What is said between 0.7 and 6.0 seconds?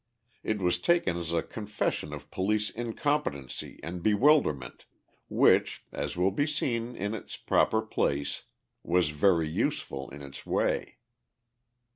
taken as a confession of police incompetency and bewilderment—which,